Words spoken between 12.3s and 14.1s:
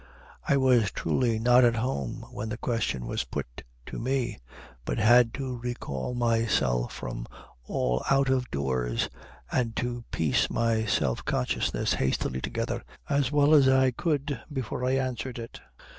together as well as I